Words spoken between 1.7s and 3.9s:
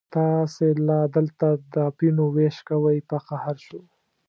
د اپینو وېش کوئ، په قهر شو.